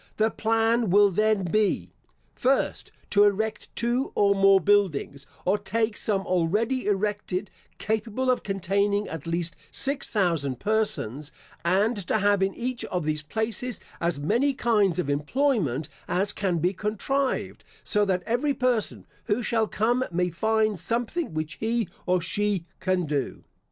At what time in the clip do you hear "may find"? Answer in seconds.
20.11-20.79